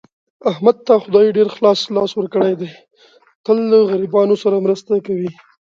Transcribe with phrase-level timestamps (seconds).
[0.51, 2.69] احمد ته خدای ډېر خلاص لاس ورکړی دی،
[3.45, 5.31] تل له غریبانو سره مرسته کوي.